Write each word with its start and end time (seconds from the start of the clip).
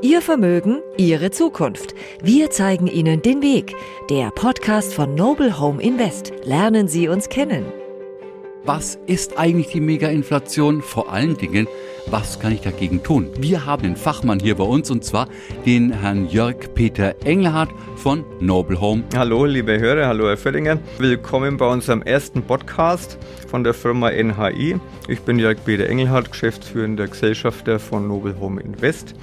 Ihr 0.00 0.22
Vermögen, 0.22 0.80
Ihre 0.96 1.30
Zukunft. 1.30 1.94
Wir 2.22 2.50
zeigen 2.50 2.86
Ihnen 2.86 3.20
den 3.20 3.42
Weg. 3.42 3.74
Der 4.08 4.30
Podcast 4.30 4.94
von 4.94 5.14
Noble 5.14 5.60
Home 5.60 5.82
Invest. 5.82 6.32
Lernen 6.44 6.88
Sie 6.88 7.08
uns 7.08 7.28
kennen. 7.28 7.66
Was 8.64 8.98
ist 9.06 9.38
eigentlich 9.38 9.68
die 9.68 9.80
Mega-Inflation? 9.80 10.80
Vor 10.80 11.12
allen 11.12 11.36
Dingen, 11.36 11.66
was 12.06 12.40
kann 12.40 12.52
ich 12.52 12.60
dagegen 12.60 13.02
tun? 13.02 13.28
Wir 13.38 13.66
haben 13.66 13.84
einen 13.84 13.96
Fachmann 13.96 14.40
hier 14.40 14.56
bei 14.56 14.64
uns 14.64 14.90
und 14.90 15.04
zwar 15.04 15.28
den 15.66 15.92
Herrn 15.92 16.28
Jörg 16.28 16.74
Peter 16.74 17.14
Engelhardt 17.24 17.70
von 17.96 18.24
Noble 18.40 18.80
Home. 18.80 19.04
Hallo, 19.14 19.44
liebe 19.44 19.78
Hörer, 19.78 20.06
hallo 20.06 20.28
Herr 20.28 20.36
Völlinger. 20.36 20.78
Willkommen 20.98 21.56
bei 21.56 21.66
unserem 21.66 22.02
ersten 22.02 22.42
Podcast 22.42 23.18
von 23.48 23.64
der 23.64 23.74
Firma 23.74 24.10
NHI. 24.10 24.80
Ich 25.08 25.20
bin 25.20 25.38
Jörg 25.38 25.58
Peter 25.64 25.88
Engelhardt, 25.88 26.30
geschäftsführender 26.32 27.06
Gesellschafter 27.06 27.78
von 27.78 28.08
Noble 28.08 28.38
Home 28.40 28.60
Invest. 28.60 29.14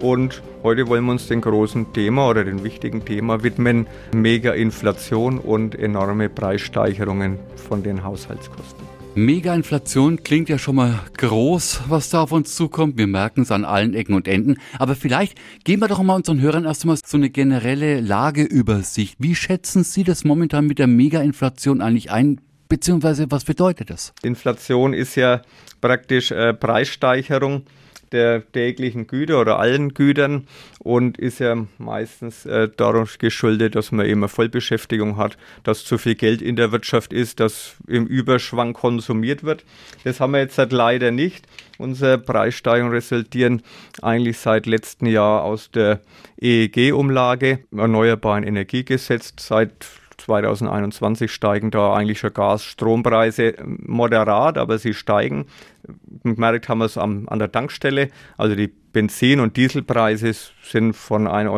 Und 0.00 0.42
heute 0.62 0.88
wollen 0.88 1.04
wir 1.06 1.12
uns 1.12 1.28
dem 1.28 1.40
großen 1.40 1.92
Thema 1.94 2.28
oder 2.28 2.44
dem 2.44 2.62
wichtigen 2.64 3.04
Thema 3.04 3.42
widmen, 3.42 3.86
Mega-Inflation 4.12 5.38
und 5.38 5.74
enorme 5.74 6.28
Preissteigerungen 6.28 7.38
von 7.56 7.82
den 7.82 8.04
Haushaltskosten. 8.04 8.95
Mega-Inflation 9.16 10.22
klingt 10.24 10.50
ja 10.50 10.58
schon 10.58 10.76
mal 10.76 11.00
groß, 11.16 11.84
was 11.88 12.10
da 12.10 12.20
auf 12.20 12.32
uns 12.32 12.54
zukommt. 12.54 12.98
Wir 12.98 13.06
merken 13.06 13.40
es 13.40 13.50
an 13.50 13.64
allen 13.64 13.94
Ecken 13.94 14.12
und 14.12 14.28
Enden. 14.28 14.58
Aber 14.78 14.94
vielleicht 14.94 15.38
geben 15.64 15.80
wir 15.80 15.88
doch 15.88 16.02
mal 16.02 16.16
unseren 16.16 16.38
Hörern 16.38 16.66
erst 16.66 16.82
einmal 16.82 16.98
so 17.02 17.16
eine 17.16 17.30
generelle 17.30 18.00
Lageübersicht. 18.00 19.16
Wie 19.18 19.34
schätzen 19.34 19.84
Sie 19.84 20.04
das 20.04 20.24
momentan 20.24 20.66
mit 20.66 20.78
der 20.78 20.86
Mega-Inflation 20.86 21.80
eigentlich 21.80 22.10
ein? 22.10 22.42
Beziehungsweise 22.68 23.30
was 23.30 23.44
bedeutet 23.44 23.88
das? 23.88 24.12
Inflation 24.22 24.92
ist 24.92 25.14
ja 25.14 25.40
praktisch 25.80 26.30
äh, 26.30 26.52
Preissteigerung 26.52 27.62
der 28.12 28.50
täglichen 28.52 29.06
Güter 29.06 29.40
oder 29.40 29.58
allen 29.58 29.94
Gütern 29.94 30.46
und 30.78 31.18
ist 31.18 31.40
ja 31.40 31.56
meistens 31.78 32.46
äh, 32.46 32.68
dadurch 32.76 33.18
geschuldet, 33.18 33.74
dass 33.74 33.92
man 33.92 34.06
eben 34.06 34.20
eine 34.20 34.28
Vollbeschäftigung 34.28 35.16
hat, 35.16 35.36
dass 35.64 35.84
zu 35.84 35.98
viel 35.98 36.14
Geld 36.14 36.42
in 36.42 36.56
der 36.56 36.72
Wirtschaft 36.72 37.12
ist, 37.12 37.40
dass 37.40 37.76
im 37.86 38.06
Überschwang 38.06 38.72
konsumiert 38.72 39.44
wird. 39.44 39.64
Das 40.04 40.20
haben 40.20 40.32
wir 40.32 40.40
jetzt 40.40 40.58
halt 40.58 40.72
leider 40.72 41.10
nicht. 41.10 41.46
Unsere 41.78 42.18
Preissteigerungen 42.18 42.94
resultieren 42.94 43.62
eigentlich 44.00 44.38
seit 44.38 44.66
letztem 44.66 45.08
Jahr 45.08 45.42
aus 45.42 45.70
der 45.70 46.00
EEG-Umlage, 46.40 47.60
Erneuerbaren 47.76 48.44
Energiegesetz. 48.44 49.34
Seit 49.38 49.86
2021 50.18 51.30
steigen 51.30 51.70
da 51.70 51.94
eigentlich 51.94 52.18
schon 52.18 52.32
Gas-Strompreise 52.32 53.54
moderat, 53.64 54.58
aber 54.58 54.78
sie 54.78 54.94
steigen. 54.94 55.46
Gemerkt 56.22 56.68
haben 56.68 56.78
wir 56.78 56.86
es 56.86 56.98
an 56.98 57.26
der 57.30 57.52
Tankstelle. 57.52 58.10
Also 58.36 58.56
die 58.56 58.68
Benzin- 58.92 59.40
und 59.40 59.56
Dieselpreise 59.56 60.32
sind 60.62 60.94
von 60.94 61.28
1,10 61.28 61.50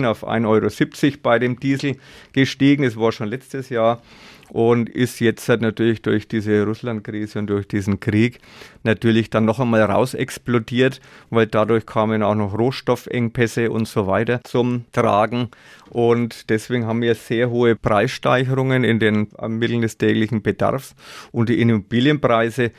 Euro 0.00 0.10
auf 0.10 0.26
1,70 0.26 1.04
Euro 1.04 1.18
bei 1.22 1.38
dem 1.38 1.60
Diesel 1.60 1.96
gestiegen. 2.32 2.82
Das 2.82 2.96
war 2.96 3.12
schon 3.12 3.28
letztes 3.28 3.68
Jahr 3.68 4.02
und 4.48 4.88
ist 4.90 5.20
jetzt 5.20 5.48
halt 5.48 5.62
natürlich 5.62 6.02
durch 6.02 6.26
diese 6.26 6.64
Russland-Krise 6.64 7.38
und 7.38 7.46
durch 7.46 7.68
diesen 7.68 8.00
Krieg 8.00 8.40
natürlich 8.82 9.30
dann 9.30 9.44
noch 9.44 9.60
einmal 9.60 9.82
raus 9.82 10.14
explodiert, 10.14 11.00
weil 11.30 11.46
dadurch 11.46 11.86
kamen 11.86 12.22
auch 12.22 12.34
noch 12.34 12.56
Rohstoffengpässe 12.56 13.70
und 13.70 13.86
so 13.86 14.06
weiter 14.06 14.40
zum 14.44 14.84
Tragen. 14.92 15.50
Und 15.90 16.50
deswegen 16.50 16.86
haben 16.86 17.02
wir 17.02 17.14
sehr 17.16 17.50
hohe 17.50 17.74
Preissteigerungen 17.74 18.84
in 18.84 19.00
den 19.00 19.28
Mitteln 19.48 19.82
des 19.82 19.98
täglichen 19.98 20.40
Bedarfs. 20.40 20.94
Und 21.32 21.48
die 21.48 21.60
Immobilienpreise 21.60 22.70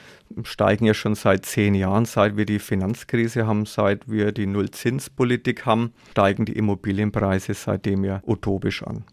steigen 0.44 0.86
ja 0.86 0.94
schon 0.94 1.16
seit 1.16 1.46
zehn 1.46 1.76
Jahren, 1.76 2.06
seit 2.06 2.38
wir 2.38 2.46
die 2.46 2.60
Finanzkrise 2.60 3.48
haben, 3.48 3.66
seit 3.66 4.10
wir 4.10 4.32
die 4.32 4.48
Nullzinspolitik 4.48 5.66
haben, 5.66 5.92
steigen 6.12 6.46
die 6.46 6.54
Immobilienpreise 6.54 7.54
seitdem 7.54 8.06
ja 8.06 8.22
utopisch 8.26 8.84
an. 8.84 9.04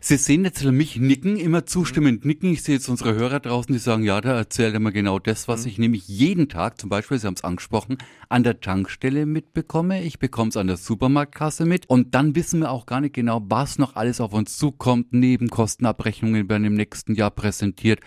Sie 0.00 0.16
sehen 0.16 0.44
jetzt 0.44 0.62
mich 0.64 0.96
nicken, 0.96 1.36
immer 1.36 1.66
zustimmend 1.66 2.24
nicken. 2.24 2.52
Ich 2.52 2.62
sehe 2.62 2.76
jetzt 2.76 2.88
unsere 2.88 3.14
Hörer 3.14 3.40
draußen, 3.40 3.72
die 3.72 3.80
sagen, 3.80 4.04
ja, 4.04 4.20
da 4.20 4.36
erzählt 4.36 4.74
er 4.74 4.80
mir 4.80 4.92
genau 4.92 5.18
das, 5.18 5.48
was 5.48 5.62
mhm. 5.62 5.68
ich 5.68 5.78
nämlich 5.78 6.06
jeden 6.06 6.27
Tag, 6.48 6.80
zum 6.80 6.90
Beispiel, 6.90 7.18
Sie 7.18 7.26
haben 7.26 7.34
es 7.34 7.44
angesprochen, 7.44 7.98
an 8.28 8.42
der 8.42 8.60
Tankstelle 8.60 9.26
mitbekomme. 9.26 10.02
Ich 10.02 10.18
bekomme 10.18 10.50
es 10.50 10.56
an 10.56 10.66
der 10.66 10.76
Supermarktkasse 10.76 11.64
mit. 11.64 11.88
Und 11.88 12.14
dann 12.14 12.34
wissen 12.34 12.60
wir 12.60 12.70
auch 12.70 12.86
gar 12.86 13.00
nicht 13.00 13.14
genau, 13.14 13.42
was 13.48 13.78
noch 13.78 13.96
alles 13.96 14.20
auf 14.20 14.32
uns 14.32 14.58
zukommt. 14.58 15.12
Nebenkostenabrechnungen 15.12 16.48
werden 16.48 16.64
im 16.64 16.74
nächsten 16.74 17.14
Jahr 17.14 17.30
präsentiert. 17.30 18.00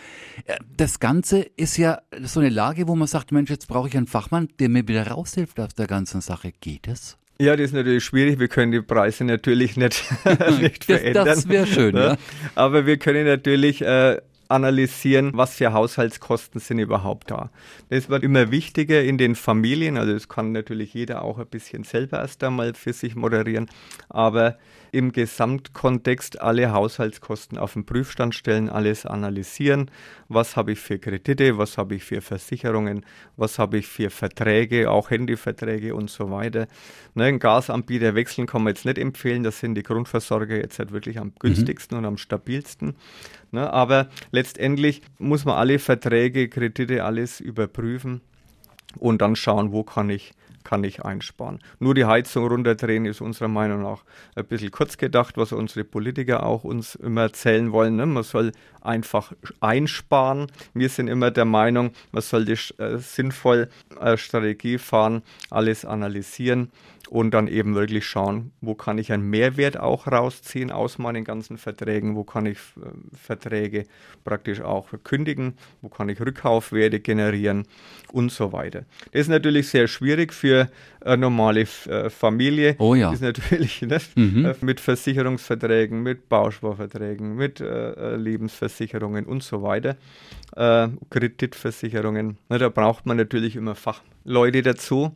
Äh, 0.46 0.58
das 0.78 1.00
Ganze 1.00 1.40
ist 1.40 1.78
ja 1.78 2.00
so 2.22 2.40
eine 2.40 2.50
Lage, 2.50 2.88
wo 2.88 2.96
man 2.96 3.08
sagt, 3.08 3.32
Mensch, 3.32 3.50
jetzt 3.50 3.68
brauche 3.68 3.88
ich 3.88 3.98
einen 3.98 4.08
Fachmann, 4.08 4.50
der 4.60 4.70
mir 4.70 4.88
wieder 4.88 5.08
raushilft 5.08 5.60
aus 5.60 5.74
der 5.74 5.88
ganzen 5.88 6.22
Sache. 6.22 6.52
Geht 6.60 6.88
es? 6.88 7.18
Ja, 7.42 7.56
das 7.56 7.68
ist 7.68 7.74
natürlich 7.74 8.04
schwierig. 8.04 8.40
Wir 8.40 8.50
können 8.50 8.72
die 8.72 8.82
Preise 8.82 9.24
natürlich 9.24 9.76
nicht, 9.76 10.04
nicht 10.60 10.86
verändern. 10.86 11.26
Das, 11.26 11.40
das 11.40 11.50
wäre 11.50 11.66
schön, 11.66 11.96
ja. 11.96 12.16
Aber 12.54 12.86
wir 12.86 12.98
können 12.98 13.26
natürlich 13.26 13.82
äh, 13.82 14.22
analysieren, 14.52 15.32
was 15.34 15.56
für 15.56 15.74
Haushaltskosten 15.74 16.60
sind 16.60 16.80
überhaupt 16.80 17.32
da. 17.32 17.50
Das 17.90 18.10
wird 18.10 18.24
immer 18.24 18.52
wichtiger 18.52 19.04
in 19.04 19.18
den 19.18 19.36
Familien. 19.36 19.98
Also 19.98 20.14
das 20.14 20.30
kann 20.30 20.52
natürlich 20.52 20.94
jeder 20.94 21.24
auch 21.24 21.40
ein 21.40 21.48
bisschen 21.48 21.84
selber 21.84 22.20
erst 22.20 22.44
einmal 22.44 22.74
für 22.74 22.94
sich 22.94 23.16
moderieren. 23.16 23.70
Aber 24.10 24.58
im 24.92 25.12
Gesamtkontext 25.12 26.42
alle 26.42 26.72
Haushaltskosten 26.72 27.58
auf 27.58 27.74
den 27.74 27.86
Prüfstand 27.86 28.36
stellen, 28.36 28.70
alles 28.70 29.06
analysieren. 29.06 29.90
Was 30.28 30.56
habe 30.56 30.74
ich 30.74 30.80
für 30.80 31.00
Kredite, 31.00 31.58
was 31.58 31.78
habe 31.78 31.96
ich 31.96 32.04
für 32.04 32.22
Versicherungen, 32.22 33.06
was 33.38 33.58
habe 33.58 33.78
ich 33.78 33.88
für 33.88 34.10
Verträge, 34.10 34.90
auch 34.90 35.10
Handyverträge 35.10 35.96
und 35.96 36.10
so 36.10 36.30
weiter. 36.32 36.68
Ne, 37.16 37.26
einen 37.26 37.40
Gasanbieter 37.40 38.16
wechseln 38.16 38.48
kann 38.48 38.64
man 38.64 38.74
jetzt 38.74 38.86
nicht 38.86 38.98
empfehlen, 38.98 39.44
das 39.44 39.60
sind 39.60 39.76
die 39.76 39.84
Grundversorger 39.84 40.58
jetzt 40.58 40.80
halt 40.80 40.92
wirklich 40.92 41.20
am 41.20 41.34
günstigsten 41.40 41.98
mhm. 41.98 42.04
und 42.04 42.08
am 42.08 42.18
stabilsten. 42.18 42.96
Ne, 43.52 43.72
aber 43.72 44.10
letztendlich 44.32 45.02
muss 45.20 45.46
man 45.46 45.56
alle 45.56 45.80
Verträge, 45.80 46.50
Kredite, 46.50 47.04
alles 47.04 47.40
überprüfen 47.40 48.22
und 48.98 49.22
dann 49.22 49.36
schauen, 49.36 49.72
wo 49.72 49.84
kann 49.84 50.10
ich 50.10 50.34
kann 50.64 50.84
ich 50.84 51.04
einsparen. 51.04 51.60
Nur 51.80 51.94
die 51.94 52.06
Heizung 52.06 52.48
runterdrehen 52.48 53.06
ist 53.06 53.22
unserer 53.22 53.48
Meinung 53.48 53.82
nach 53.82 54.04
ein 54.36 54.46
bisschen 54.46 54.72
kurz 54.72 54.98
gedacht, 54.98 55.38
was 55.38 55.52
unsere 55.52 55.84
Politiker 55.84 56.46
auch 56.46 56.64
uns 56.64 56.96
immer 56.96 57.22
erzählen 57.22 57.72
wollen. 57.72 57.96
Ne? 57.96 58.06
Man 58.06 58.24
soll 58.24 58.52
einfach 58.82 59.34
einsparen. 59.60 60.48
Wir 60.74 60.90
sind 60.90 61.08
immer 61.08 61.32
der 61.32 61.46
Meinung, 61.46 61.92
man 62.12 62.22
sollte 62.22 62.54
äh, 62.78 62.98
sinnvoll 62.98 63.70
äh, 64.00 64.18
Strategie 64.18 64.78
fahren, 64.78 65.22
alles 65.50 65.86
analysieren 65.86 66.72
und 67.10 67.32
dann 67.32 67.48
eben 67.48 67.76
wirklich 67.76 68.06
schauen, 68.06 68.52
wo 68.62 68.76
kann 68.76 68.98
ich 68.98 69.12
einen 69.12 69.30
Mehrwert 69.30 69.78
auch 69.78 70.08
rausziehen 70.08 70.72
aus 70.72 70.98
meinen 70.98 71.24
ganzen 71.24 71.58
Verträgen, 71.58 72.16
wo 72.16 72.24
kann 72.24 72.46
ich 72.46 72.58
äh, 72.58 73.18
Verträge 73.18 73.86
praktisch 74.24 74.62
auch 74.62 74.88
kündigen, 75.04 75.54
wo 75.82 75.90
kann 75.90 76.10
ich 76.10 76.20
Rückkaufwerte 76.20 77.00
generieren 77.00 77.66
und 78.12 78.32
so 78.32 78.52
weiter. 78.52 78.86
Das 79.12 79.22
ist 79.22 79.28
natürlich 79.30 79.70
sehr 79.70 79.88
schwierig 79.88 80.34
für 80.34 80.70
eine 81.02 81.18
normale 81.18 81.62
äh, 81.62 82.10
Familie. 82.10 82.76
Oh 82.80 82.96
ja. 82.96 83.12
Das 83.12 83.22
ist 83.22 83.22
natürlich 83.22 83.82
ne, 83.82 84.00
mhm. 84.16 84.46
Äh, 84.46 84.56
mit 84.62 84.80
Versicherungsverträgen, 84.80 86.04
mit 86.04 86.30
Bausparverträgen, 86.30 87.36
mit 87.36 87.60
äh, 87.60 88.16
Lebensversicherungen 88.16 89.26
und 89.26 89.44
so 89.44 89.62
weiter, 89.64 89.98
äh, 90.56 90.88
Kreditversicherungen. 91.10 92.38
Ne, 92.50 92.58
da 92.58 92.70
braucht 92.70 93.06
man 93.06 93.18
natürlich 93.18 93.56
immer 93.56 93.76
Fachleute 93.76 94.62
dazu. 94.62 95.16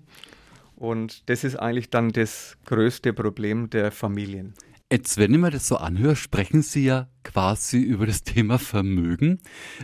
Und 0.75 1.29
das 1.29 1.43
ist 1.43 1.55
eigentlich 1.55 1.89
dann 1.89 2.11
das 2.11 2.57
größte 2.65 3.13
Problem 3.13 3.69
der 3.69 3.91
Familien. 3.91 4.53
Jetzt, 4.91 5.17
wenn 5.17 5.33
ich 5.33 5.39
mir 5.39 5.49
das 5.49 5.67
so 5.67 5.77
anhöre, 5.77 6.15
sprechen 6.15 6.61
Sie 6.61 6.85
ja 6.85 7.07
quasi 7.23 7.79
über 7.79 8.05
das 8.05 8.23
Thema 8.23 8.59
Vermögen. 8.59 9.39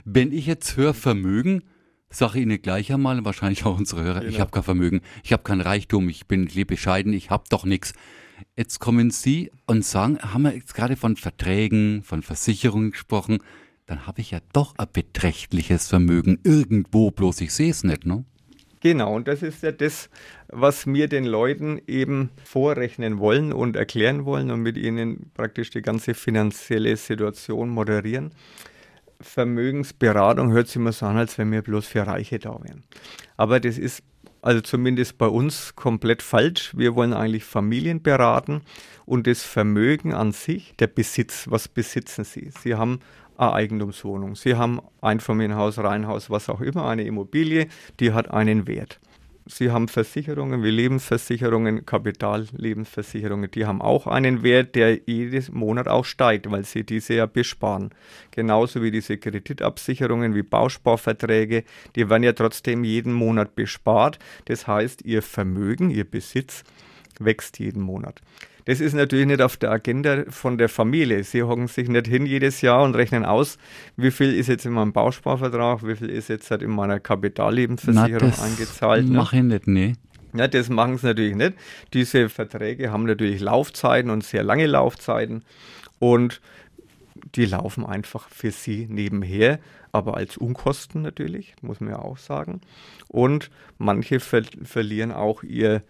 Wenn 0.06 0.32
ich 0.32 0.46
jetzt 0.46 0.78
höre 0.78 0.94
Vermögen, 0.94 1.64
sage 2.10 2.38
ich 2.38 2.44
Ihnen 2.44 2.62
gleich 2.62 2.94
einmal, 2.94 3.26
wahrscheinlich 3.26 3.66
auch 3.66 3.78
unsere 3.78 4.04
Hörer, 4.04 4.20
genau. 4.20 4.32
ich 4.32 4.40
habe 4.40 4.52
kein 4.52 4.64
Vermögen, 4.64 5.02
ich 5.24 5.34
habe 5.34 5.44
kein 5.44 5.62
Reichtum, 5.62 6.08
ich 6.08 6.28
bin 6.28 6.46
ich 6.46 6.54
lebe 6.54 6.76
bescheiden, 6.76 7.14
ich 7.14 7.32
habe 7.32 7.46
doch 7.50 7.66
nichts. 7.66 7.94
Jetzt 8.56 8.80
kommen 8.80 9.10
Sie 9.12 9.52
und 9.66 9.84
sagen, 9.84 10.20
haben 10.20 10.44
wir 10.44 10.54
jetzt 10.54 10.76
gerade 10.76 10.96
von 10.96 11.16
Verträgen, 11.16 12.04
von 12.04 12.22
Versicherungen 12.22 12.92
gesprochen, 12.92 13.40
dann 13.88 14.06
habe 14.06 14.22
ich 14.22 14.32
ja 14.32 14.40
doch 14.54 14.76
ein 14.78 14.88
beträchtliches 14.92 15.88
Vermögen 15.88 16.40
irgendwo, 16.44 17.12
bloß 17.12 17.42
ich 17.42 17.54
sehe 17.54 17.72
es 17.72 17.84
nicht, 17.84 18.06
ne? 18.06 18.24
Genau, 18.82 19.16
und 19.16 19.28
das 19.28 19.44
ist 19.44 19.62
ja 19.62 19.72
das, 19.72 20.10
was 20.48 20.88
wir 20.88 21.08
den 21.08 21.24
Leuten 21.24 21.80
eben 21.86 22.32
vorrechnen 22.44 23.20
wollen 23.20 23.54
und 23.54 23.76
erklären 23.76 24.26
wollen 24.26 24.50
und 24.50 24.62
mit 24.62 24.76
ihnen 24.76 25.32
praktisch 25.36 25.70
die 25.70 25.84
ganze 25.84 26.16
finanzielle 26.16 26.98
Situation 26.98 27.70
moderieren. 27.70 28.34
Vermögensberatung 29.22 30.52
hört 30.52 30.68
sich 30.68 30.78
immer 30.78 30.94
so 30.94 31.06
an, 31.06 31.18
als 31.18 31.38
wenn 31.38 31.52
wir 31.52 31.62
bloß 31.62 31.86
für 31.86 32.08
Reiche 32.08 32.40
da 32.40 32.60
wären. 32.64 32.84
Aber 33.38 33.60
das 33.60 33.78
ist 33.78 34.04
also 34.42 34.62
zumindest 34.62 35.20
bei 35.20 35.28
uns 35.28 35.76
komplett 35.76 36.24
falsch. 36.24 36.76
Wir 36.76 36.96
wollen 36.96 37.14
eigentlich 37.14 37.44
Familien 37.44 38.02
beraten 38.02 38.62
und 39.06 39.28
das 39.28 39.44
Vermögen 39.44 40.16
an 40.16 40.32
sich, 40.32 40.74
der 40.80 40.88
Besitz, 40.88 41.46
was 41.52 41.68
besitzen 41.68 42.24
sie? 42.24 42.52
Sie 42.64 42.74
haben 42.74 43.00
eine 43.42 43.54
Eigentumswohnung. 43.54 44.36
Sie 44.36 44.56
haben 44.56 44.80
Einfamilienhaus, 45.02 45.80
Reihenhaus, 45.80 46.30
was 46.30 46.50
auch 46.50 46.62
immer, 46.62 46.86
eine 46.86 47.04
Immobilie, 47.04 47.68
die 48.00 48.14
hat 48.14 48.32
einen 48.32 48.68
Wert. 48.68 49.00
Sie 49.48 49.72
haben 49.72 49.88
Versicherungen 49.88 50.64
wie 50.64 50.70
Lebensversicherungen, 50.70 51.86
Kapitallebensversicherungen, 51.86 53.50
die 53.50 53.66
haben 53.66 53.82
auch 53.82 54.06
einen 54.06 54.44
Wert, 54.44 54.76
der 54.76 55.00
jedes 55.08 55.52
Monat 55.52 55.88
auch 55.88 56.06
steigt, 56.06 56.50
weil 56.52 56.64
sie 56.64 56.84
diese 56.84 57.16
ja 57.16 57.26
besparen. 57.26 57.90
Genauso 58.30 58.84
wie 58.84 58.92
diese 58.92 59.18
Kreditabsicherungen 59.18 60.36
wie 60.36 60.44
Bausparverträge, 60.44 61.64
die 61.96 62.10
werden 62.10 62.24
ja 62.24 62.34
trotzdem 62.34 62.84
jeden 62.84 63.14
Monat 63.14 63.56
bespart. 63.56 64.20
Das 64.46 64.68
heißt, 64.68 65.02
ihr 65.04 65.24
Vermögen, 65.24 65.90
ihr 65.90 66.10
Besitz 66.10 66.64
wächst 67.20 67.60
jeden 67.60 67.82
Monat. 67.82 68.22
Das 68.66 68.80
ist 68.80 68.94
natürlich 68.94 69.26
nicht 69.26 69.42
auf 69.42 69.58
der 69.58 69.72
Agenda 69.72 70.24
von 70.30 70.58
der 70.58 70.70
Familie. 70.70 71.24
Sie 71.24 71.44
hocken 71.44 71.68
sich 71.68 71.90
nicht 71.90 72.08
hin 72.08 72.26
jedes 72.26 72.62
Jahr 72.62 72.84
und 72.84 72.96
rechnen 72.96 73.26
aus, 73.26 73.58
wie 73.98 74.12
viel 74.12 74.34
ist 74.34 74.48
jetzt 74.48 74.66
in 74.66 74.74
meinem 74.74 74.94
Bausparvertrag, 74.94 75.86
wie 75.86 75.96
viel 75.96 76.10
ist 76.10 76.30
jetzt 76.30 76.52
halt 76.52 76.62
in 76.62 76.70
meiner 76.70 77.00
Kapitallebensversicherung 77.00 78.34
Na, 78.38 78.44
eingezahlt. 78.44 79.08
Ne? 79.08 79.18
Mache 79.18 79.38
ich 79.38 79.44
nicht, 79.44 79.68
nee. 79.68 79.94
Ja, 80.34 80.48
das 80.48 80.70
machen 80.70 80.98
sie 80.98 81.08
natürlich 81.08 81.36
nicht. 81.36 81.54
Diese 81.94 82.30
Verträge 82.30 82.92
haben 82.92 83.06
natürlich 83.06 83.42
Laufzeiten 83.42 84.12
und 84.12 84.24
sehr 84.24 84.44
lange 84.44 84.68
Laufzeiten 84.68 85.44
und 86.00 86.40
die 87.36 87.46
laufen 87.46 87.86
einfach 87.86 88.30
für 88.30 88.52
sie 88.52 88.88
nebenher, 88.90 89.60
aber 89.92 90.18
als 90.18 90.38
Unkosten 90.38 91.02
natürlich, 91.02 91.56
muss 91.62 91.80
man 91.80 91.92
ja 91.92 92.00
auch 92.00 92.18
sagen. 92.18 92.62
Und 93.08 93.50
manche 93.78 94.20
ver 94.20 94.44
verlieren 94.64 95.12
auch 95.12 95.44
ihr, 95.44 95.84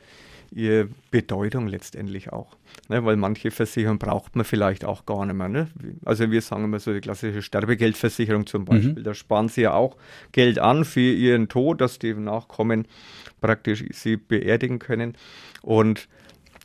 ihre 0.51 0.89
Bedeutung 1.12 1.68
letztendlich 1.68 2.31
auch. 2.31 2.57
Ne, 2.89 3.03
weil 3.06 3.15
manche 3.15 3.51
Versicherungen 3.51 4.00
braucht 4.00 4.36
man 4.36 4.45
vielleicht 4.45 4.86
auch 4.86 5.06
gar 5.06 5.25
nicht 5.25 5.36
mehr. 5.36 5.50
Ne? 5.50 5.68
Also 6.06 6.30
wir 6.30 6.42
sagen 6.42 6.65
immer 6.65 6.80
so 6.80 6.94
die 6.94 7.00
klassische 7.00 7.42
Sterbegeldversicherung 7.42 8.45
zum 8.45 8.65
Beispiel. 8.65 9.00
Mhm. 9.00 9.03
Da 9.03 9.13
sparen 9.13 9.48
sie 9.48 9.62
ja 9.62 9.74
auch 9.74 9.95
Geld 10.31 10.59
an 10.59 10.83
für 10.86 11.00
ihren 11.00 11.48
Tod, 11.48 11.81
dass 11.81 12.00
die 12.00 12.13
Nachkommen 12.13 12.88
praktisch 13.39 13.86
sie 13.92 14.18
beerdigen 14.18 14.80
können. 14.80 15.15
Und 15.62 16.07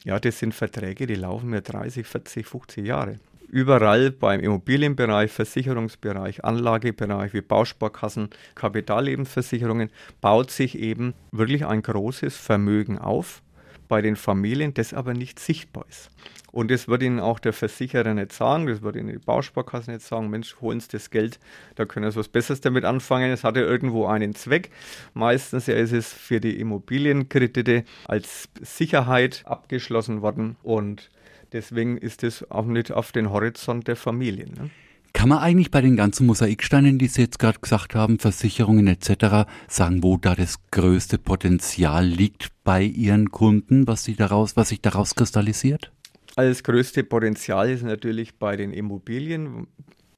ja, 0.04 0.18
das 0.18 0.38
sind 0.38 0.54
Verträge, 0.54 1.06
die 1.06 1.14
laufen 1.14 1.50
mir 1.50 1.62
30, 1.62 2.06
40, 2.06 2.46
50 2.46 2.86
Jahre. 2.86 3.18
Überall 3.48 4.10
beim 4.10 4.40
Immobilienbereich, 4.40 5.30
Versicherungsbereich, 5.30 6.44
Anlagebereich 6.44 7.32
wie 7.32 7.40
Bausparkassen, 7.40 8.30
Kapitallebensversicherungen 8.56 9.90
baut 10.20 10.50
sich 10.50 10.78
eben 10.78 11.14
wirklich 11.30 11.64
ein 11.64 11.82
großes 11.82 12.36
Vermögen 12.36 12.98
auf 12.98 13.42
bei 13.88 14.02
den 14.02 14.16
Familien, 14.16 14.74
das 14.74 14.94
aber 14.94 15.14
nicht 15.14 15.38
sichtbar 15.38 15.84
ist. 15.88 16.10
Und 16.52 16.70
das 16.70 16.88
wird 16.88 17.02
Ihnen 17.02 17.20
auch 17.20 17.38
der 17.38 17.52
Versicherer 17.52 18.14
nicht 18.14 18.32
sagen, 18.32 18.66
das 18.66 18.80
wird 18.80 18.96
Ihnen 18.96 19.12
die 19.12 19.18
Bausparkasse 19.18 19.90
nicht 19.90 20.02
sagen, 20.02 20.30
Mensch, 20.30 20.56
holen 20.60 20.80
Sie 20.80 20.88
das 20.90 21.10
Geld, 21.10 21.38
da 21.74 21.84
können 21.84 22.10
Sie 22.10 22.18
was 22.18 22.28
Besseres 22.28 22.62
damit 22.62 22.84
anfangen, 22.84 23.30
es 23.30 23.44
hat 23.44 23.56
ja 23.56 23.62
irgendwo 23.62 24.06
einen 24.06 24.34
Zweck. 24.34 24.70
Meistens 25.12 25.68
ist 25.68 25.92
es 25.92 26.12
für 26.12 26.40
die 26.40 26.58
Immobilienkredite 26.58 27.84
als 28.06 28.48
Sicherheit 28.62 29.42
abgeschlossen 29.44 30.22
worden 30.22 30.56
und 30.62 31.10
deswegen 31.52 31.98
ist 31.98 32.24
es 32.24 32.50
auch 32.50 32.64
nicht 32.64 32.90
auf 32.90 33.12
den 33.12 33.30
Horizont 33.30 33.86
der 33.86 33.96
Familien. 33.96 34.54
Ne? 34.54 34.70
Kann 35.16 35.30
man 35.30 35.38
eigentlich 35.38 35.70
bei 35.70 35.80
den 35.80 35.96
ganzen 35.96 36.26
Mosaiksteinen, 36.26 36.98
die 36.98 37.06
Sie 37.06 37.22
jetzt 37.22 37.38
gerade 37.38 37.58
gesagt 37.58 37.94
haben, 37.94 38.18
Versicherungen 38.18 38.86
etc., 38.86 39.48
sagen, 39.66 40.02
wo 40.02 40.18
da 40.18 40.34
das 40.34 40.58
größte 40.70 41.16
Potenzial 41.16 42.04
liegt 42.04 42.50
bei 42.64 42.82
Ihren 42.82 43.30
Kunden, 43.30 43.86
was, 43.86 44.04
Sie 44.04 44.14
daraus, 44.14 44.58
was 44.58 44.68
sich 44.68 44.82
daraus 44.82 45.14
kristallisiert? 45.14 45.90
Also 46.36 46.50
das 46.50 46.62
größte 46.62 47.02
Potenzial 47.02 47.70
ist 47.70 47.82
natürlich 47.82 48.38
bei 48.38 48.56
den 48.56 48.74
Immobilien, 48.74 49.68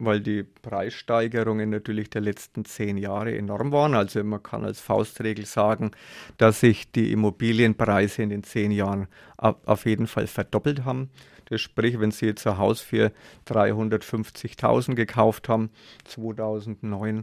weil 0.00 0.20
die 0.20 0.42
Preissteigerungen 0.42 1.70
natürlich 1.70 2.10
der 2.10 2.22
letzten 2.22 2.64
zehn 2.64 2.96
Jahre 2.96 3.38
enorm 3.38 3.70
waren. 3.70 3.94
Also 3.94 4.24
man 4.24 4.42
kann 4.42 4.64
als 4.64 4.80
Faustregel 4.80 5.46
sagen, 5.46 5.92
dass 6.38 6.58
sich 6.58 6.90
die 6.90 7.12
Immobilienpreise 7.12 8.24
in 8.24 8.30
den 8.30 8.42
zehn 8.42 8.72
Jahren 8.72 9.06
auf 9.36 9.86
jeden 9.86 10.08
Fall 10.08 10.26
verdoppelt 10.26 10.84
haben. 10.84 11.10
Das 11.48 11.60
sprich, 11.60 11.98
wenn 12.00 12.10
Sie 12.10 12.26
jetzt 12.26 12.46
ein 12.46 12.58
Haus 12.58 12.80
für 12.80 13.12
350.000 13.46 14.94
gekauft 14.94 15.48
haben, 15.48 15.70
2009, 16.04 17.22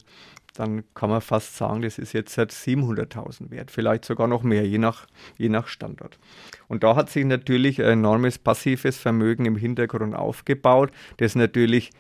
dann 0.56 0.84
kann 0.94 1.10
man 1.10 1.22
fast 1.22 1.58
sagen, 1.58 1.82
das 1.82 1.98
ist 1.98 2.14
jetzt 2.14 2.34
seit 2.34 2.52
700.000 2.52 3.52
wert, 3.52 3.72
vielleicht 3.72 4.06
sogar 4.06 4.28
noch 4.28 4.44
mehr, 4.44 4.66
je 4.66 4.78
nach, 4.78 5.06
je 5.38 5.50
nach 5.50 5.68
Standort. 5.68 6.18
Und 6.68 6.84
da 6.84 6.96
hat 6.96 7.10
sich 7.10 7.26
natürlich 7.26 7.82
ein 7.82 8.00
enormes 8.00 8.40
passives 8.40 8.98
Vermögen 8.98 9.46
im 9.46 9.58
Hintergrund 9.58 10.16
aufgebaut, 10.16 10.92
das 11.18 11.36
natürlich 11.36 11.92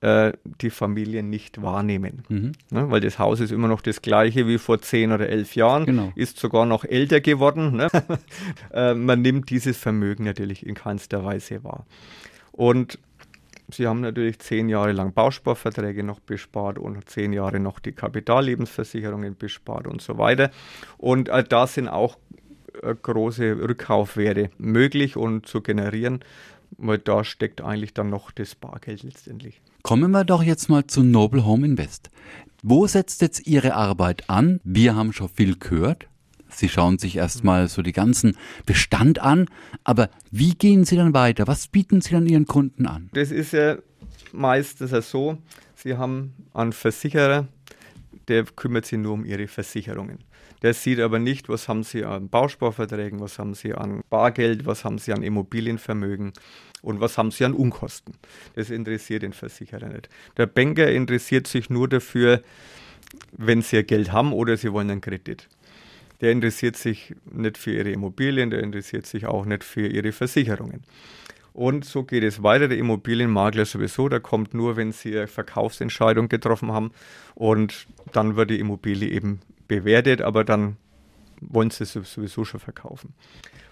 äh, 0.00 0.32
die 0.60 0.70
Familien 0.70 1.30
nicht 1.30 1.62
wahrnehmen. 1.62 2.22
Mhm. 2.28 2.52
Ne, 2.70 2.90
weil 2.90 3.00
das 3.00 3.18
Haus 3.18 3.40
ist 3.40 3.52
immer 3.52 3.68
noch 3.68 3.80
das 3.80 4.02
gleiche 4.02 4.46
wie 4.46 4.58
vor 4.58 4.80
zehn 4.80 5.12
oder 5.12 5.28
elf 5.28 5.54
Jahren, 5.54 5.86
genau. 5.86 6.12
ist 6.14 6.38
sogar 6.38 6.66
noch 6.66 6.84
älter 6.84 7.20
geworden. 7.20 7.76
Ne? 7.76 7.88
äh, 8.72 8.94
man 8.94 9.22
nimmt 9.22 9.50
dieses 9.50 9.76
Vermögen 9.76 10.24
natürlich 10.24 10.64
in 10.66 10.74
keinster 10.74 11.24
Weise 11.24 11.64
wahr. 11.64 11.86
Und 12.52 12.98
Sie 13.70 13.86
haben 13.86 14.00
natürlich 14.00 14.38
zehn 14.38 14.70
Jahre 14.70 14.92
lang 14.92 15.12
Bausparverträge 15.12 16.02
noch 16.02 16.20
bespart 16.20 16.78
und 16.78 17.08
zehn 17.10 17.34
Jahre 17.34 17.60
noch 17.60 17.80
die 17.80 17.92
Kapitallebensversicherungen 17.92 19.36
bespart 19.36 19.86
und 19.86 20.00
so 20.00 20.16
weiter. 20.16 20.50
Und 20.96 21.28
äh, 21.28 21.44
da 21.44 21.66
sind 21.66 21.86
auch 21.86 22.16
äh, 22.82 22.94
große 22.94 23.60
Rückkaufwerte 23.60 24.50
möglich 24.56 25.16
und 25.16 25.46
zu 25.46 25.60
generieren, 25.60 26.20
weil 26.76 26.98
da 26.98 27.24
steckt 27.24 27.60
eigentlich 27.60 27.94
dann 27.94 28.10
noch 28.10 28.30
das 28.30 28.54
Bargeld 28.54 29.02
letztendlich. 29.02 29.60
Kommen 29.82 30.10
wir 30.10 30.24
doch 30.24 30.42
jetzt 30.42 30.68
mal 30.68 30.86
zu 30.86 31.02
Noble 31.02 31.46
Home 31.46 31.66
Invest. 31.66 32.10
Wo 32.62 32.86
setzt 32.86 33.22
jetzt 33.22 33.46
Ihre 33.46 33.74
Arbeit 33.74 34.28
an? 34.28 34.60
Wir 34.64 34.96
haben 34.96 35.12
schon 35.12 35.28
viel 35.28 35.56
gehört. 35.56 36.08
Sie 36.50 36.68
schauen 36.68 36.98
sich 36.98 37.16
erstmal 37.16 37.68
so 37.68 37.82
die 37.82 37.92
ganzen 37.92 38.36
Bestand 38.66 39.18
an, 39.18 39.46
aber 39.84 40.08
wie 40.30 40.54
gehen 40.54 40.84
Sie 40.84 40.96
dann 40.96 41.14
weiter? 41.14 41.46
Was 41.46 41.68
bieten 41.68 42.00
Sie 42.00 42.10
dann 42.10 42.26
Ihren 42.26 42.46
Kunden 42.46 42.86
an? 42.86 43.10
Das 43.12 43.30
ist 43.30 43.52
ja 43.52 43.76
meistens 44.32 45.10
so, 45.10 45.38
Sie 45.74 45.96
haben 45.96 46.34
einen 46.54 46.72
Versicherer, 46.72 47.46
der 48.28 48.44
kümmert 48.44 48.86
sich 48.86 48.98
nur 48.98 49.14
um 49.14 49.24
Ihre 49.24 49.48
Versicherungen. 49.48 50.18
Der 50.62 50.74
sieht 50.74 51.00
aber 51.00 51.18
nicht, 51.18 51.48
was 51.48 51.68
haben 51.68 51.82
Sie 51.82 52.04
an 52.04 52.28
Bausparverträgen, 52.28 53.20
was 53.20 53.38
haben 53.38 53.54
Sie 53.54 53.74
an 53.74 54.02
Bargeld, 54.10 54.66
was 54.66 54.84
haben 54.84 54.98
Sie 54.98 55.12
an 55.12 55.22
Immobilienvermögen 55.22 56.32
und 56.82 57.00
was 57.00 57.16
haben 57.16 57.30
Sie 57.30 57.44
an 57.44 57.54
Unkosten. 57.54 58.14
Das 58.54 58.70
interessiert 58.70 59.22
den 59.22 59.32
Versicherer 59.32 59.88
nicht. 59.88 60.08
Der 60.36 60.46
Banker 60.46 60.90
interessiert 60.90 61.46
sich 61.46 61.70
nur 61.70 61.88
dafür, 61.88 62.42
wenn 63.32 63.62
Sie 63.62 63.82
Geld 63.84 64.12
haben 64.12 64.32
oder 64.32 64.56
Sie 64.56 64.72
wollen 64.72 64.90
einen 64.90 65.00
Kredit. 65.00 65.48
Der 66.20 66.32
interessiert 66.32 66.76
sich 66.76 67.14
nicht 67.30 67.58
für 67.58 67.72
Ihre 67.72 67.90
Immobilien, 67.90 68.50
der 68.50 68.60
interessiert 68.60 69.06
sich 69.06 69.26
auch 69.26 69.44
nicht 69.44 69.62
für 69.62 69.86
Ihre 69.86 70.12
Versicherungen. 70.12 70.82
Und 71.52 71.84
so 71.84 72.04
geht 72.04 72.22
es 72.22 72.42
weiter. 72.42 72.68
Der 72.68 72.78
Immobilienmakler 72.78 73.64
sowieso, 73.64 74.08
der 74.08 74.20
kommt 74.20 74.54
nur, 74.54 74.76
wenn 74.76 74.92
Sie 74.92 75.16
eine 75.16 75.26
Verkaufsentscheidung 75.26 76.28
getroffen 76.28 76.72
haben 76.72 76.92
und 77.34 77.86
dann 78.12 78.36
wird 78.36 78.50
die 78.50 78.60
Immobilie 78.60 79.08
eben 79.08 79.40
bewertet, 79.66 80.22
aber 80.22 80.44
dann 80.44 80.76
wollen 81.40 81.70
Sie 81.70 81.84
es 81.84 81.92
sowieso 81.92 82.44
schon 82.44 82.60
verkaufen. 82.60 83.14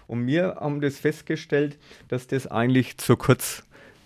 Und 0.07 0.25
wir 0.27 0.57
haben 0.59 0.81
das 0.81 0.99
festgestellt, 0.99 1.77
dass 2.07 2.27
das 2.27 2.47
eigentlich 2.47 2.97
zu 2.97 3.17
kurz 3.17 3.63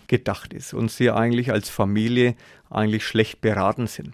gedacht 0.08 0.52
ist 0.52 0.74
und 0.74 0.90
Sie 0.90 1.10
eigentlich 1.10 1.52
als 1.52 1.68
Familie 1.68 2.34
eigentlich 2.70 3.06
schlecht 3.06 3.40
beraten 3.40 3.86
sind. 3.86 4.12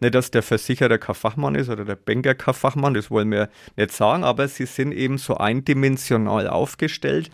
Nicht, 0.00 0.14
dass 0.14 0.30
der 0.30 0.42
Versicherer 0.42 0.98
kein 0.98 1.14
Fachmann 1.14 1.54
ist 1.54 1.70
oder 1.70 1.84
der 1.84 1.96
Banker 1.96 2.34
kein 2.34 2.54
Fachmann, 2.54 2.94
das 2.94 3.10
wollen 3.10 3.30
wir 3.30 3.48
nicht 3.76 3.92
sagen, 3.92 4.24
aber 4.24 4.46
sie 4.46 4.66
sind 4.66 4.92
eben 4.92 5.16
so 5.16 5.36
eindimensional 5.36 6.48
aufgestellt, 6.48 7.30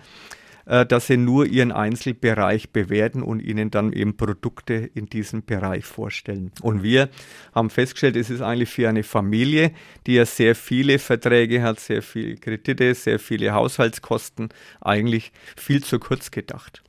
dass 0.65 1.07
sie 1.09 1.17
nur 1.17 1.47
ihren 1.47 1.73
Einzelbereich 1.73 2.71
bewerten 2.71 3.23
und 3.23 3.41
ihnen 3.41 3.71
dann 3.71 3.93
eben 3.93 4.17
Produkte 4.17 4.75
in 4.75 5.07
diesem 5.07 5.45
Bereich 5.45 5.85
vorstellen. 5.85 6.53
Und 6.63 6.83
wir 6.83 7.09
haben 7.55 7.71
festgestellt, 7.71 8.17
es 8.17 8.31
ist 8.31 8.43
eigentlich 8.43 8.71
für 8.71 8.89
eine 8.89 9.03
Familie, 9.03 9.73
die 10.07 10.15
ja 10.15 10.27
sehr 10.27 10.55
viele 10.55 10.99
Verträge 10.99 11.63
hat, 11.63 11.81
sehr 11.81 12.03
viele 12.03 12.37
Kredite, 12.37 12.95
sehr 12.95 13.19
viele 13.19 13.53
Haushaltskosten, 13.53 14.51
eigentlich 14.81 15.33
viel 15.57 15.83
zu 15.83 15.99
kurz 15.99 16.31
gedacht. 16.31 16.83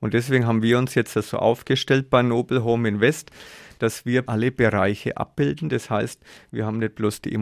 Und 0.00 0.14
deswegen 0.14 0.46
haben 0.46 0.62
wir 0.62 0.78
uns 0.78 0.94
jetzt 0.94 1.12
so 1.12 1.20
also 1.20 1.38
aufgestellt 1.38 2.10
bei 2.10 2.22
Noble 2.22 2.64
Home 2.64 2.88
Invest, 2.88 3.30
dass 3.78 4.06
wir 4.06 4.28
alle 4.28 4.50
Bereiche 4.50 5.16
abbilden. 5.16 5.68
Das 5.68 5.90
heißt, 5.90 6.22
wir 6.50 6.66
haben 6.66 6.78
nicht 6.78 6.94
bloß 6.94 7.22
die 7.22 7.32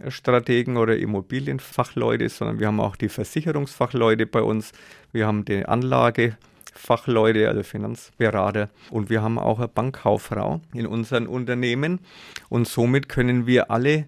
Immobilienstrategen 0.00 0.76
oder 0.76 0.96
Immobilienfachleute, 0.96 2.28
sondern 2.28 2.58
wir 2.58 2.68
haben 2.68 2.80
auch 2.80 2.96
die 2.96 3.08
Versicherungsfachleute 3.08 4.26
bei 4.26 4.42
uns. 4.42 4.72
Wir 5.12 5.26
haben 5.26 5.44
die 5.44 5.64
Anlagefachleute, 5.66 7.48
also 7.48 7.62
Finanzberater 7.62 8.70
und 8.90 9.10
wir 9.10 9.22
haben 9.22 9.38
auch 9.38 9.58
eine 9.58 9.68
Bankkauffrau 9.68 10.60
in 10.72 10.86
unseren 10.86 11.26
Unternehmen 11.26 12.00
und 12.48 12.66
somit 12.66 13.08
können 13.08 13.46
wir 13.46 13.70
alle 13.70 14.06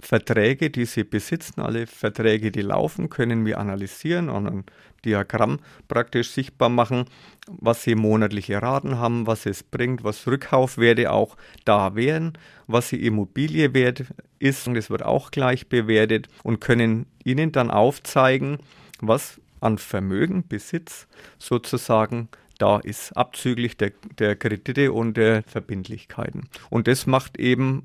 Verträge, 0.00 0.70
die 0.70 0.84
Sie 0.84 1.04
besitzen, 1.04 1.60
alle 1.60 1.86
Verträge, 1.86 2.52
die 2.52 2.62
laufen, 2.62 3.10
können 3.10 3.44
wir 3.44 3.58
analysieren 3.58 4.28
und 4.28 4.46
ein 4.46 4.64
Diagramm 5.04 5.58
praktisch 5.88 6.30
sichtbar 6.30 6.68
machen, 6.68 7.06
was 7.46 7.82
Sie 7.82 7.94
monatliche 7.94 8.60
Raten 8.62 8.98
haben, 8.98 9.26
was 9.26 9.46
es 9.46 9.62
bringt, 9.62 10.04
was 10.04 10.26
Rückkaufwerte 10.26 11.12
auch 11.12 11.36
da 11.64 11.94
wären, 11.94 12.36
was 12.66 12.90
die 12.90 13.04
Immobilie 13.06 13.74
wert 13.74 14.04
ist. 14.38 14.66
Und 14.68 14.74
das 14.74 14.90
wird 14.90 15.02
auch 15.02 15.30
gleich 15.30 15.68
bewertet 15.68 16.28
und 16.42 16.60
können 16.60 17.06
Ihnen 17.24 17.52
dann 17.52 17.70
aufzeigen, 17.70 18.58
was 19.00 19.40
an 19.60 19.78
Vermögen, 19.78 20.46
Besitz 20.46 21.08
sozusagen 21.38 22.28
da 22.58 22.78
ist, 22.78 23.16
abzüglich 23.16 23.76
der, 23.76 23.92
der 24.18 24.36
Kredite 24.36 24.92
und 24.92 25.16
der 25.16 25.42
Verbindlichkeiten. 25.44 26.48
Und 26.70 26.88
das 26.88 27.06
macht 27.06 27.38
eben 27.38 27.84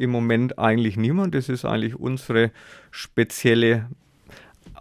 im 0.00 0.10
Moment 0.10 0.58
eigentlich 0.58 0.96
niemand. 0.96 1.34
Das 1.34 1.48
ist 1.48 1.64
eigentlich 1.64 1.94
unsere 1.94 2.50
spezielle 2.90 3.88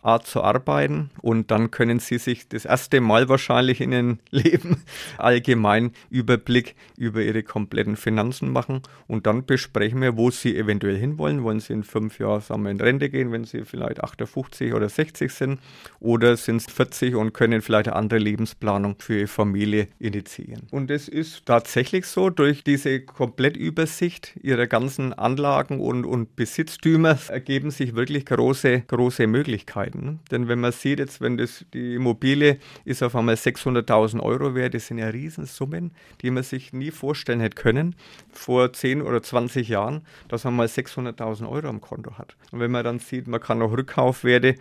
Art 0.02 0.28
zu 0.28 0.44
arbeiten 0.44 1.10
und 1.22 1.52
dann 1.52 1.72
können 1.72 2.00
Sie 2.00 2.18
sich 2.18 2.48
das 2.48 2.66
erste 2.66 3.02
Mal 3.02 3.30
wahrscheinlich 3.30 3.82
in 3.82 3.92
Ihrem 3.92 4.20
Leben 4.32 4.84
allgemein 5.18 5.92
Überblick 6.10 6.76
über 6.98 7.22
Ihre 7.22 7.44
kompletten 7.44 7.96
Finanzen 7.96 8.52
machen 8.52 8.82
und 9.08 9.28
dann 9.28 9.46
besprechen 9.46 10.02
wir, 10.02 10.18
wo 10.18 10.32
Sie 10.32 10.56
eventuell 10.56 10.98
hinwollen. 10.98 11.44
Wollen 11.44 11.60
Sie 11.60 11.74
in 11.74 11.84
fünf 11.84 12.20
Jahren 12.20 12.42
sagen 12.42 12.64
wir, 12.64 12.72
in 12.72 12.82
Rente 12.82 13.10
gehen, 13.10 13.32
wenn 13.32 13.44
Sie 13.44 13.66
vielleicht 13.66 14.04
58 14.04 14.74
oder 14.74 14.90
60 14.90 15.32
sind 15.32 15.60
oder 16.00 16.38
sind 16.38 16.62
Sie 16.62 16.72
40 16.72 17.16
und 17.16 17.34
können 17.34 17.62
vielleicht 17.62 17.88
eine 17.88 17.96
andere 17.96 18.20
Lebensplanung 18.20 18.96
für 19.00 19.20
Ihre 19.20 19.28
Familie 19.28 19.88
initiieren. 20.00 20.68
Und 20.72 20.92
es 20.92 21.08
ist 21.08 21.46
tatsächlich 21.46 22.06
so, 22.06 22.30
durch 22.30 22.64
diese 22.64 23.02
Komplettübersicht 23.02 24.38
Ihrer 24.42 24.68
ganzen 24.68 25.14
Anlagen 25.14 25.80
und, 25.80 26.06
und 26.06 26.36
Besitztümer 26.36 27.18
ergeben 27.28 27.72
sich 27.72 27.96
wirklich 27.96 28.26
große, 28.26 28.82
große 28.82 29.28
Möglichkeiten. 29.28 29.89
Möglichkeiten. 29.90 30.20
Denn 30.32 30.48
wenn 30.48 30.60
man 30.60 30.72
sieht, 30.72 31.00
jetzt, 31.00 31.22
wenn 31.22 31.38
das, 31.38 31.66
die 31.74 31.96
Immobilie 31.96 32.58
ist 32.86 33.04
auf 33.04 33.16
einmal 33.16 33.36
600.000 33.36 34.20
Euro 34.22 34.56
wert, 34.56 34.74
das 34.74 34.88
sind 34.88 34.98
ja 34.98 35.08
Riesensummen, 35.08 35.92
die 36.22 36.32
man 36.32 36.44
sich 36.44 36.74
nie 36.74 36.92
vorstellen 36.92 37.40
hätte 37.40 37.56
können 37.56 37.96
vor 38.32 38.72
10 38.72 39.02
oder 39.02 39.22
20 39.22 39.68
Jahren, 39.68 40.02
dass 40.28 40.44
man 40.44 40.56
mal 40.56 40.68
600.000 40.68 41.50
Euro 41.50 41.68
am 41.68 41.82
Konto 41.82 42.18
hat. 42.18 42.36
Und 42.52 42.60
wenn 42.60 42.72
man 42.72 42.84
dann 42.84 43.00
sieht, 43.00 43.28
man 43.28 43.40
kann 43.40 43.62
auch 43.62 43.72
Rückkaufwerte 43.72 44.56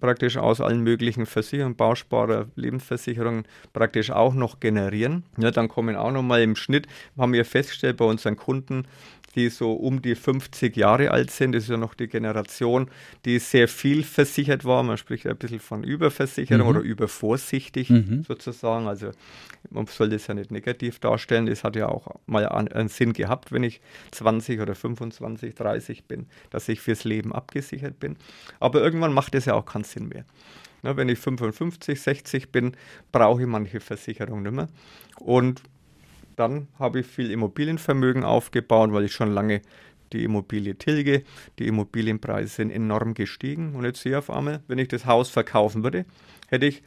praktisch 0.00 0.36
aus 0.36 0.60
allen 0.60 0.80
möglichen 0.80 1.26
Versicherungen, 1.26 1.76
Bausparer, 1.76 2.46
Lebensversicherungen 2.56 3.44
praktisch 3.72 4.10
auch 4.10 4.34
noch 4.34 4.60
generieren. 4.60 5.24
Ja, 5.38 5.50
dann 5.50 5.68
kommen 5.68 5.96
auch 5.96 6.10
noch 6.10 6.22
mal 6.22 6.42
im 6.42 6.56
Schnitt, 6.56 6.86
haben 7.16 7.32
wir 7.32 7.44
festgestellt 7.44 7.96
bei 7.96 8.04
unseren 8.04 8.36
Kunden, 8.36 8.86
die 9.34 9.48
so 9.48 9.72
um 9.72 10.02
die 10.02 10.14
50 10.14 10.76
Jahre 10.76 11.10
alt 11.10 11.30
sind. 11.30 11.52
Das 11.52 11.64
ist 11.64 11.70
ja 11.70 11.76
noch 11.76 11.94
die 11.94 12.08
Generation, 12.08 12.90
die 13.24 13.38
sehr 13.38 13.68
viel 13.68 14.02
versichert 14.02 14.64
war. 14.64 14.82
Man 14.82 14.96
spricht 14.96 15.26
ein 15.26 15.36
bisschen 15.36 15.60
von 15.60 15.84
Überversicherung 15.84 16.62
mhm. 16.66 16.76
oder 16.76 16.80
übervorsichtig 16.80 17.90
mhm. 17.90 18.24
sozusagen. 18.26 18.86
Also 18.86 19.10
man 19.70 19.86
soll 19.86 20.10
das 20.10 20.26
ja 20.26 20.34
nicht 20.34 20.50
negativ 20.50 20.98
darstellen. 20.98 21.46
Das 21.46 21.64
hat 21.64 21.76
ja 21.76 21.88
auch 21.88 22.20
mal 22.26 22.46
einen 22.46 22.88
Sinn 22.88 23.12
gehabt, 23.12 23.52
wenn 23.52 23.64
ich 23.64 23.80
20 24.12 24.60
oder 24.60 24.74
25, 24.74 25.54
30 25.54 26.04
bin, 26.04 26.26
dass 26.50 26.68
ich 26.68 26.80
fürs 26.80 27.04
Leben 27.04 27.32
abgesichert 27.32 27.98
bin. 27.98 28.16
Aber 28.60 28.80
irgendwann 28.80 29.12
macht 29.12 29.34
das 29.34 29.46
ja 29.46 29.54
auch 29.54 29.64
keinen 29.64 29.84
Sinn 29.84 30.08
mehr. 30.08 30.24
Na, 30.82 30.98
wenn 30.98 31.08
ich 31.08 31.18
55, 31.18 31.98
60 31.98 32.52
bin, 32.52 32.76
brauche 33.10 33.40
ich 33.40 33.48
manche 33.48 33.80
Versicherungen 33.80 34.42
nicht 34.42 34.52
mehr. 34.52 34.68
Und 35.18 35.62
dann 36.36 36.68
habe 36.78 37.00
ich 37.00 37.06
viel 37.06 37.30
Immobilienvermögen 37.30 38.24
aufgebaut, 38.24 38.92
weil 38.92 39.04
ich 39.04 39.12
schon 39.12 39.32
lange 39.32 39.62
die 40.12 40.24
Immobilie 40.24 40.76
tilge. 40.76 41.22
Die 41.58 41.66
Immobilienpreise 41.66 42.48
sind 42.48 42.70
enorm 42.70 43.14
gestiegen. 43.14 43.74
Und 43.74 43.84
jetzt 43.84 44.02
sehe 44.02 44.12
ich 44.12 44.18
auf 44.18 44.30
einmal, 44.30 44.62
wenn 44.68 44.78
ich 44.78 44.88
das 44.88 45.06
Haus 45.06 45.30
verkaufen 45.30 45.82
würde, 45.82 46.04
hätte 46.48 46.66
ich 46.66 46.82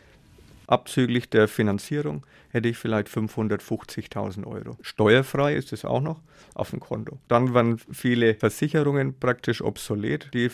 abzüglich 0.68 1.30
der 1.30 1.48
Finanzierung 1.48 2.26
hätte 2.50 2.68
ich 2.68 2.78
vielleicht 2.78 3.08
550.000 3.08 4.46
Euro. 4.46 4.78
Steuerfrei 4.82 5.56
ist 5.56 5.72
es 5.74 5.86
auch 5.86 6.02
noch 6.02 6.22
auf 6.54 6.72
dem 6.72 6.80
Konto. 6.80 7.18
Dann 7.28 7.54
waren 7.54 7.78
viele 7.78 8.36
Versicherungen 8.36 9.18
praktisch 9.18 9.62
obsolet, 9.62 10.30
die 10.34 10.52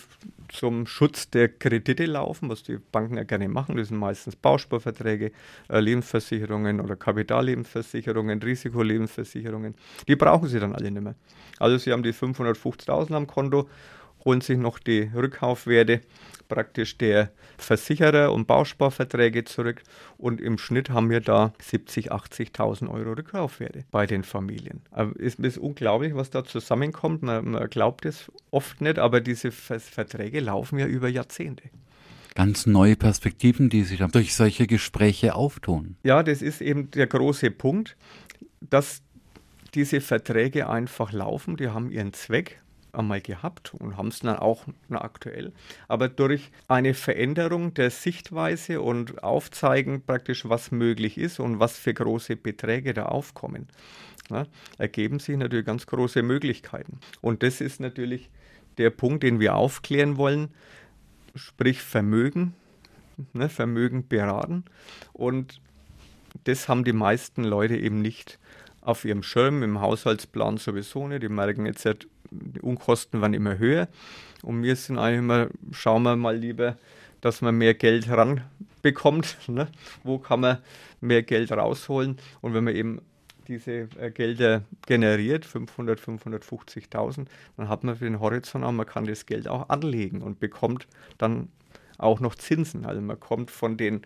zum 0.49 0.85
Schutz 0.85 1.29
der 1.31 1.49
Kredite 1.49 2.05
laufen, 2.05 2.49
was 2.49 2.63
die 2.63 2.77
Banken 2.77 3.17
ja 3.17 3.23
gerne 3.23 3.49
machen. 3.49 3.75
Das 3.75 3.87
sind 3.87 3.97
meistens 3.97 4.35
Bausparverträge, 4.35 5.31
äh, 5.69 5.79
Lebensversicherungen 5.79 6.79
oder 6.79 6.95
Kapitallebensversicherungen, 6.95 8.41
Risikolebensversicherungen. 8.41 9.75
Die 10.07 10.15
brauchen 10.15 10.47
sie 10.47 10.59
dann 10.59 10.75
alle 10.75 10.91
nicht 10.91 11.03
mehr. 11.03 11.15
Also 11.59 11.77
sie 11.77 11.91
haben 11.91 12.03
die 12.03 12.13
550.000 12.13 13.15
am 13.15 13.27
Konto 13.27 13.67
holen 14.25 14.41
sich 14.41 14.57
noch 14.57 14.79
die 14.79 15.11
Rückkaufwerte 15.13 16.01
praktisch 16.47 16.97
der 16.97 17.31
Versicherer 17.57 18.31
und 18.31 18.45
Bausparverträge 18.45 19.43
zurück 19.43 19.81
und 20.17 20.39
im 20.39 20.57
Schnitt 20.57 20.89
haben 20.89 21.09
wir 21.09 21.21
da 21.21 21.53
70.000, 21.61 22.09
80.000 22.09 22.89
Euro 22.89 23.13
Rückkaufwerte 23.13 23.85
bei 23.91 24.05
den 24.05 24.23
Familien. 24.23 24.81
Es 25.19 25.35
ist 25.35 25.57
unglaublich, 25.57 26.15
was 26.15 26.29
da 26.29 26.43
zusammenkommt. 26.43 27.23
Man, 27.23 27.51
man 27.51 27.69
glaubt 27.69 28.05
es 28.05 28.31
oft 28.51 28.81
nicht, 28.81 28.99
aber 28.99 29.21
diese 29.21 29.51
Verträge 29.51 30.39
laufen 30.41 30.77
ja 30.79 30.85
über 30.85 31.07
Jahrzehnte 31.07 31.63
ganz 32.35 32.65
neue 32.65 32.95
Perspektiven, 32.95 33.69
die 33.69 33.83
sich 33.83 33.99
dann 33.99 34.09
durch 34.09 34.33
solche 34.33 34.65
Gespräche 34.65 35.35
auftun. 35.35 35.97
Ja, 36.01 36.23
das 36.23 36.41
ist 36.41 36.61
eben 36.61 36.89
der 36.89 37.05
große 37.05 37.51
Punkt, 37.51 37.95
dass 38.59 39.03
diese 39.75 40.01
Verträge 40.01 40.67
einfach 40.67 41.11
laufen, 41.11 41.57
die 41.57 41.69
haben 41.69 41.91
ihren 41.91 42.11
Zweck 42.13 42.62
einmal 42.93 43.21
gehabt 43.21 43.73
und 43.73 43.97
haben 43.97 44.09
es 44.09 44.19
dann 44.19 44.37
auch 44.37 44.65
aktuell. 44.89 45.51
Aber 45.87 46.09
durch 46.09 46.51
eine 46.67 46.93
Veränderung 46.93 47.73
der 47.73 47.89
Sichtweise 47.89 48.81
und 48.81 49.23
Aufzeigen 49.23 50.03
praktisch, 50.05 50.47
was 50.47 50.71
möglich 50.71 51.17
ist 51.17 51.39
und 51.39 51.59
was 51.59 51.77
für 51.77 51.93
große 51.93 52.35
Beträge 52.35 52.93
da 52.93 53.05
aufkommen, 53.05 53.67
ne, 54.29 54.47
ergeben 54.77 55.19
sich 55.19 55.37
natürlich 55.37 55.65
ganz 55.65 55.85
große 55.85 56.23
Möglichkeiten. 56.23 56.99
Und 57.21 57.43
das 57.43 57.61
ist 57.61 57.79
natürlich 57.79 58.29
der 58.77 58.89
Punkt, 58.89 59.23
den 59.23 59.39
wir 59.39 59.55
aufklären 59.55 60.17
wollen, 60.17 60.49
sprich 61.35 61.81
Vermögen, 61.81 62.53
ne, 63.33 63.49
Vermögen 63.49 64.07
beraten. 64.07 64.65
Und 65.13 65.61
das 66.45 66.67
haben 66.67 66.83
die 66.83 66.93
meisten 66.93 67.43
Leute 67.43 67.77
eben 67.77 68.01
nicht 68.01 68.39
auf 68.81 69.05
ihrem 69.05 69.23
Schirm, 69.23 69.63
im 69.63 69.79
Haushaltsplan 69.79 70.57
sowieso 70.57 71.07
nicht. 71.07 71.23
Die 71.23 71.29
merken 71.29 71.65
jetzt, 71.65 71.87
die 72.33 72.61
Unkosten 72.61 73.21
werden 73.21 73.33
immer 73.33 73.57
höher. 73.57 73.87
Und 74.41 74.63
wir 74.63 74.75
sind 74.75 74.97
eigentlich 74.97 75.19
immer, 75.19 75.47
schauen 75.71 76.03
wir 76.03 76.15
mal 76.15 76.35
lieber, 76.35 76.77
dass 77.21 77.41
man 77.41 77.57
mehr 77.57 77.73
Geld 77.73 78.09
ranbekommt. 78.09 79.37
Ne? 79.47 79.67
Wo 80.03 80.17
kann 80.17 80.41
man 80.41 80.57
mehr 81.01 81.23
Geld 81.23 81.51
rausholen? 81.51 82.17
Und 82.41 82.53
wenn 82.53 82.63
man 82.63 82.75
eben 82.75 83.01
diese 83.47 83.87
äh, 83.99 84.11
Gelder 84.11 84.63
generiert, 84.85 85.45
500, 85.45 85.99
550.000, 85.99 87.25
dann 87.57 87.69
hat 87.69 87.83
man 87.83 87.95
für 87.95 88.05
den 88.05 88.19
Horizont 88.19 88.63
auch, 88.63 88.71
man 88.71 88.85
kann 88.85 89.05
das 89.05 89.25
Geld 89.25 89.47
auch 89.47 89.69
anlegen 89.69 90.21
und 90.21 90.39
bekommt 90.39 90.87
dann 91.17 91.49
auch 91.97 92.19
noch 92.19 92.35
Zinsen. 92.35 92.85
Also 92.85 93.01
man 93.01 93.19
kommt 93.19 93.51
von 93.51 93.77
den 93.77 94.01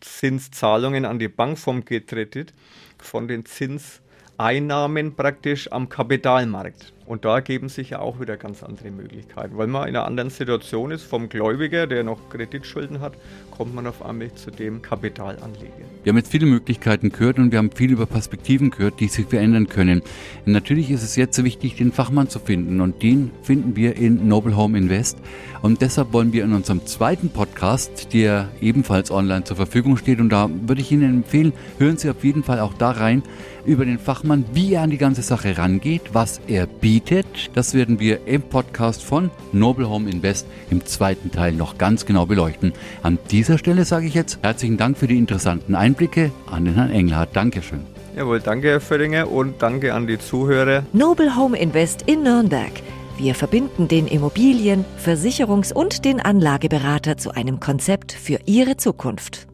Zinszahlungen 0.00 1.04
an 1.04 1.18
die 1.18 1.28
Bank 1.28 1.58
vom 1.58 1.84
Kredit, 1.84 2.52
von 2.98 3.28
den 3.28 3.44
Zinseinnahmen 3.46 5.14
praktisch 5.14 5.70
am 5.72 5.88
Kapitalmarkt. 5.88 6.92
Und 7.06 7.24
da 7.24 7.36
ergeben 7.36 7.68
sich 7.68 7.90
ja 7.90 7.98
auch 7.98 8.18
wieder 8.18 8.36
ganz 8.36 8.62
andere 8.62 8.90
Möglichkeiten, 8.90 9.58
weil 9.58 9.66
man 9.66 9.88
in 9.88 9.96
einer 9.96 10.06
anderen 10.06 10.30
Situation 10.30 10.90
ist. 10.90 11.02
Vom 11.02 11.28
Gläubiger, 11.28 11.86
der 11.86 12.02
noch 12.02 12.30
Kreditschulden 12.30 13.00
hat, 13.00 13.12
kommt 13.50 13.74
man 13.74 13.86
auf 13.86 14.02
einmal 14.02 14.32
zu 14.34 14.50
dem 14.50 14.80
Kapitalanleger. 14.80 15.72
Wir 16.02 16.10
haben 16.10 16.16
jetzt 16.16 16.30
viele 16.30 16.46
Möglichkeiten 16.46 17.10
gehört 17.10 17.38
und 17.38 17.52
wir 17.52 17.58
haben 17.58 17.70
viel 17.70 17.92
über 17.92 18.06
Perspektiven 18.06 18.70
gehört, 18.70 19.00
die 19.00 19.08
sich 19.08 19.26
verändern 19.26 19.68
können. 19.68 20.02
Natürlich 20.46 20.90
ist 20.90 21.02
es 21.02 21.14
jetzt 21.16 21.42
wichtig, 21.44 21.76
den 21.76 21.92
Fachmann 21.92 22.28
zu 22.28 22.38
finden 22.38 22.80
und 22.80 23.02
den 23.02 23.30
finden 23.42 23.76
wir 23.76 23.96
in 23.96 24.26
Noble 24.26 24.56
Home 24.56 24.78
Invest. 24.78 25.18
Und 25.60 25.82
deshalb 25.82 26.12
wollen 26.12 26.32
wir 26.32 26.44
in 26.44 26.52
unserem 26.52 26.84
zweiten 26.86 27.30
Podcast, 27.30 28.12
der 28.12 28.48
ebenfalls 28.60 29.10
online 29.10 29.44
zur 29.44 29.56
Verfügung 29.56 29.96
steht, 29.96 30.20
und 30.20 30.30
da 30.30 30.50
würde 30.66 30.80
ich 30.80 30.92
Ihnen 30.92 31.22
empfehlen, 31.22 31.52
hören 31.78 31.96
Sie 31.96 32.10
auf 32.10 32.22
jeden 32.22 32.42
Fall 32.42 32.60
auch 32.60 32.74
da 32.74 32.90
rein, 32.90 33.22
über 33.64 33.84
den 33.84 33.98
Fachmann, 33.98 34.44
wie 34.52 34.74
er 34.74 34.82
an 34.82 34.90
die 34.90 34.98
ganze 34.98 35.22
Sache 35.22 35.56
rangeht, 35.56 36.02
was 36.12 36.40
er 36.48 36.66
bietet. 36.94 37.50
Das 37.54 37.74
werden 37.74 37.98
wir 37.98 38.24
im 38.28 38.42
Podcast 38.42 39.02
von 39.02 39.32
Noble 39.50 39.88
Home 39.88 40.08
Invest 40.08 40.46
im 40.70 40.86
zweiten 40.86 41.32
Teil 41.32 41.52
noch 41.52 41.76
ganz 41.76 42.06
genau 42.06 42.24
beleuchten. 42.24 42.72
An 43.02 43.18
dieser 43.32 43.58
Stelle 43.58 43.84
sage 43.84 44.06
ich 44.06 44.14
jetzt 44.14 44.38
herzlichen 44.42 44.76
Dank 44.76 44.96
für 44.96 45.08
die 45.08 45.18
interessanten 45.18 45.74
Einblicke 45.74 46.30
an 46.46 46.66
den 46.66 46.74
Herrn 46.74 46.92
Engelhardt. 46.92 47.34
Dankeschön. 47.34 47.80
Jawohl, 48.16 48.38
danke 48.38 48.68
Herr 48.68 48.80
Föhringer 48.80 49.28
und 49.28 49.60
danke 49.60 49.92
an 49.92 50.06
die 50.06 50.20
Zuhörer. 50.20 50.84
Noble 50.92 51.34
Home 51.34 51.58
Invest 51.58 52.02
in 52.02 52.22
Nürnberg. 52.22 52.70
Wir 53.18 53.34
verbinden 53.34 53.88
den 53.88 54.06
Immobilien-, 54.06 54.84
Versicherungs- 55.04 55.72
und 55.72 56.04
den 56.04 56.20
Anlageberater 56.20 57.16
zu 57.16 57.32
einem 57.32 57.58
Konzept 57.58 58.12
für 58.12 58.38
Ihre 58.46 58.76
Zukunft. 58.76 59.48